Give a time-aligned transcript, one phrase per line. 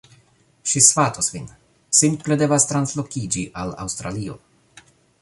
[0.71, 1.43] Ŝi svatos vin.
[1.99, 4.43] Simple devas translokiĝi al Aŭstralio